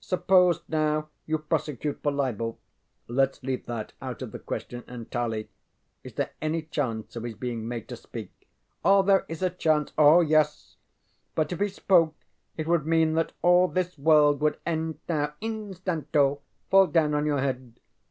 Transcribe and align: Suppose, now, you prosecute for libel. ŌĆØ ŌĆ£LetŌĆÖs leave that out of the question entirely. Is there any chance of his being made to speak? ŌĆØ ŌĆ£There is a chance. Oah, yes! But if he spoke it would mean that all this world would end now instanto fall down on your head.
Suppose, 0.00 0.62
now, 0.66 1.10
you 1.26 1.36
prosecute 1.36 2.02
for 2.02 2.10
libel. 2.10 2.58
ŌĆØ 3.06 3.14
ŌĆ£LetŌĆÖs 3.28 3.42
leave 3.42 3.66
that 3.66 3.92
out 4.00 4.22
of 4.22 4.32
the 4.32 4.38
question 4.38 4.82
entirely. 4.88 5.50
Is 6.02 6.14
there 6.14 6.30
any 6.40 6.62
chance 6.62 7.16
of 7.16 7.24
his 7.24 7.34
being 7.34 7.68
made 7.68 7.86
to 7.90 7.96
speak? 7.96 8.32
ŌĆØ 8.82 9.04
ŌĆ£There 9.04 9.24
is 9.28 9.42
a 9.42 9.50
chance. 9.50 9.92
Oah, 9.98 10.22
yes! 10.24 10.76
But 11.34 11.52
if 11.52 11.60
he 11.60 11.68
spoke 11.68 12.14
it 12.56 12.66
would 12.66 12.86
mean 12.86 13.12
that 13.16 13.32
all 13.42 13.68
this 13.68 13.98
world 13.98 14.40
would 14.40 14.56
end 14.64 15.00
now 15.06 15.34
instanto 15.42 16.40
fall 16.70 16.86
down 16.86 17.12
on 17.12 17.26
your 17.26 17.40
head. 17.40 17.78